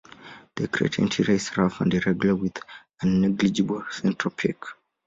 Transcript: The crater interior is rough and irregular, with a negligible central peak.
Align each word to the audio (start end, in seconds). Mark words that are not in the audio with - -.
The 0.55 0.67
crater 0.67 1.03
interior 1.03 1.33
is 1.35 1.55
rough 1.55 1.79
and 1.79 1.93
irregular, 1.93 2.33
with 2.35 2.57
a 3.01 3.05
negligible 3.05 3.85
central 3.91 4.33
peak. 4.35 4.57